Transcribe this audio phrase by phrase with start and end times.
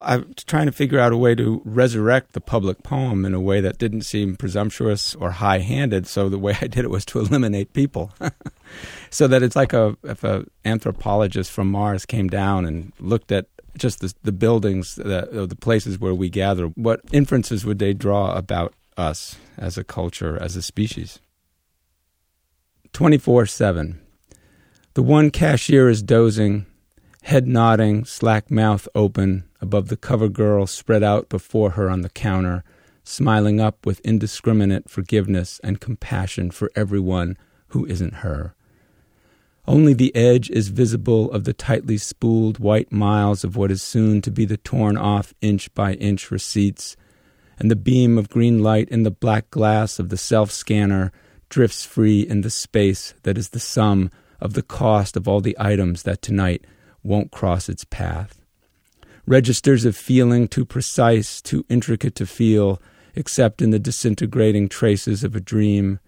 [0.00, 3.60] I'm trying to figure out a way to resurrect the public poem in a way
[3.60, 6.06] that didn't seem presumptuous or high handed.
[6.06, 8.12] So the way I did it was to eliminate people.
[9.10, 13.46] so that it's like a if an anthropologist from Mars came down and looked at
[13.76, 18.36] just the, the buildings, the, the places where we gather, what inferences would they draw
[18.36, 21.20] about us as a culture, as a species?
[22.92, 24.00] 24 7.
[24.94, 26.66] The one cashier is dozing,
[27.22, 32.10] head nodding, slack mouth open, above the cover girl spread out before her on the
[32.10, 32.64] counter,
[33.04, 37.36] smiling up with indiscriminate forgiveness and compassion for everyone
[37.68, 38.54] who isn't her.
[39.66, 44.22] Only the edge is visible of the tightly spooled white miles of what is soon
[44.22, 46.96] to be the torn off inch by inch receipts,
[47.58, 51.12] and the beam of green light in the black glass of the self scanner
[51.50, 55.56] drifts free in the space that is the sum of the cost of all the
[55.58, 56.64] items that tonight
[57.02, 58.40] won't cross its path.
[59.28, 62.80] Registers of feeling too precise, too intricate to feel,
[63.14, 66.00] except in the disintegrating traces of a dream,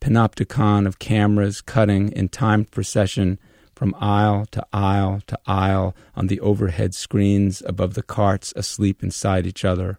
[0.00, 3.40] panopticon of cameras cutting in timed procession
[3.74, 9.44] from aisle to aisle to aisle on the overhead screens above the carts asleep inside
[9.44, 9.98] each other,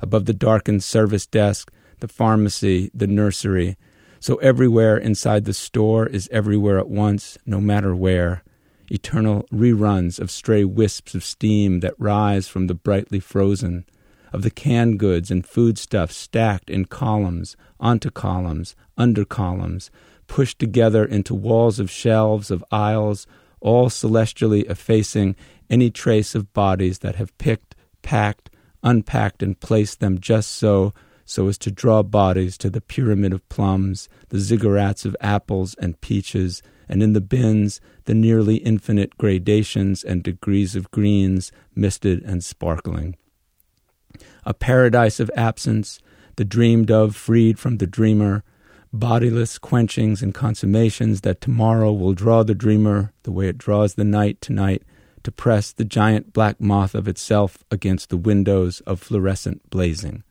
[0.00, 3.76] above the darkened service desk, the pharmacy, the nursery.
[4.18, 8.42] So everywhere inside the store is everywhere at once, no matter where
[8.94, 13.84] eternal reruns of stray wisps of steam that rise from the brightly frozen,
[14.32, 19.90] of the canned goods and foodstuffs stacked in columns, onto columns, under columns,
[20.26, 23.26] pushed together into walls of shelves, of aisles,
[23.60, 25.34] all celestially effacing
[25.68, 28.50] any trace of bodies that have picked, packed,
[28.82, 30.92] unpacked, and placed them just so,
[31.24, 36.00] so as to draw bodies to the pyramid of plums, the ziggurats of apples and
[36.00, 42.44] peaches, and in the bins the nearly infinite gradations and degrees of greens, misted and
[42.44, 43.16] sparkling.
[44.44, 45.98] A paradise of absence,
[46.36, 48.44] the dreamed of freed from the dreamer,
[48.92, 54.04] bodiless quenchings and consummations that tomorrow will draw the dreamer the way it draws the
[54.04, 54.82] night tonight
[55.24, 60.22] to press the giant black moth of itself against the windows of fluorescent blazing.